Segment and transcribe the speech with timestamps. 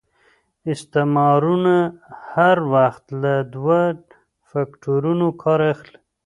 [0.73, 1.75] استعمارونه
[2.31, 3.81] هر وخت له دوه
[4.49, 5.99] فکټورنو کار اخلي.